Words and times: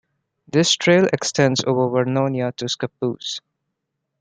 This 0.47 0.71
trail 0.71 1.07
extends 1.13 1.63
over 1.63 1.87
Vernonia 1.87 2.55
to 2.55 2.65
Scappoose. 2.65 3.39